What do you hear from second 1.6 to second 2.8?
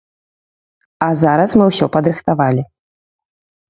мы ўсё падрыхтавалі.